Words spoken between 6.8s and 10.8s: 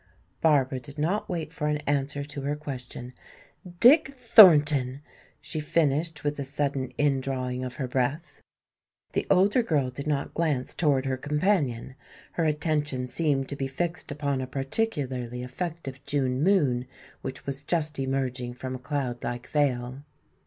indrawing of her breath. The older girl did not glance